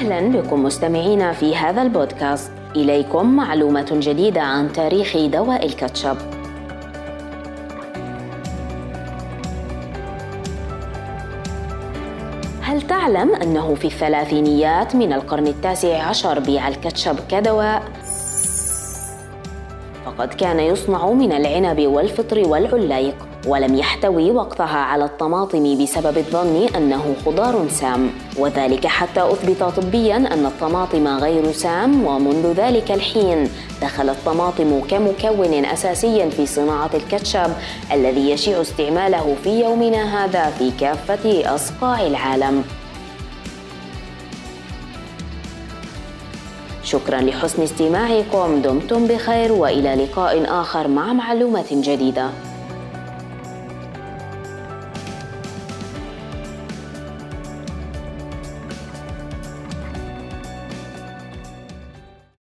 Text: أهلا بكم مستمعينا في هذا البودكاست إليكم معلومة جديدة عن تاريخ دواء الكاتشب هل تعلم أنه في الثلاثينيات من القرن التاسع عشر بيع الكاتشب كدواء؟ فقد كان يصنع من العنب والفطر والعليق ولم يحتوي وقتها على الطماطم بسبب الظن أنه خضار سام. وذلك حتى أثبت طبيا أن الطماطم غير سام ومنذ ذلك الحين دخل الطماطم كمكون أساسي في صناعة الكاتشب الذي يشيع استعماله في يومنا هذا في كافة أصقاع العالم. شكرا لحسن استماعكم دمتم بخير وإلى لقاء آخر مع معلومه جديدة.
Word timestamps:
أهلا 0.00 0.40
بكم 0.40 0.62
مستمعينا 0.62 1.32
في 1.32 1.56
هذا 1.56 1.82
البودكاست 1.82 2.52
إليكم 2.76 3.36
معلومة 3.36 3.86
جديدة 3.92 4.40
عن 4.40 4.72
تاريخ 4.72 5.16
دواء 5.16 5.66
الكاتشب 5.66 6.16
هل 12.62 12.82
تعلم 12.82 13.34
أنه 13.34 13.74
في 13.74 13.84
الثلاثينيات 13.84 14.96
من 14.96 15.12
القرن 15.12 15.46
التاسع 15.46 16.02
عشر 16.02 16.38
بيع 16.38 16.68
الكاتشب 16.68 17.16
كدواء؟ 17.28 17.82
فقد 20.10 20.34
كان 20.34 20.60
يصنع 20.60 21.10
من 21.10 21.32
العنب 21.32 21.86
والفطر 21.86 22.48
والعليق 22.48 23.14
ولم 23.46 23.74
يحتوي 23.74 24.30
وقتها 24.30 24.78
على 24.78 25.04
الطماطم 25.04 25.82
بسبب 25.82 26.18
الظن 26.18 26.66
أنه 26.76 27.14
خضار 27.26 27.68
سام. 27.68 28.10
وذلك 28.38 28.86
حتى 28.86 29.22
أثبت 29.22 29.62
طبيا 29.62 30.16
أن 30.16 30.46
الطماطم 30.46 31.08
غير 31.08 31.52
سام 31.52 32.06
ومنذ 32.06 32.52
ذلك 32.52 32.90
الحين 32.90 33.48
دخل 33.82 34.08
الطماطم 34.08 34.80
كمكون 34.80 35.64
أساسي 35.64 36.30
في 36.30 36.46
صناعة 36.46 36.90
الكاتشب 36.94 37.50
الذي 37.92 38.30
يشيع 38.30 38.60
استعماله 38.60 39.36
في 39.44 39.60
يومنا 39.60 40.24
هذا 40.24 40.50
في 40.50 40.70
كافة 40.80 41.54
أصقاع 41.54 42.06
العالم. 42.06 42.64
شكرا 46.84 47.20
لحسن 47.20 47.62
استماعكم 47.62 48.62
دمتم 48.62 49.06
بخير 49.06 49.52
وإلى 49.52 49.94
لقاء 49.94 50.60
آخر 50.60 50.88
مع 50.88 51.12
معلومه 51.12 51.66
جديدة. 51.70 52.30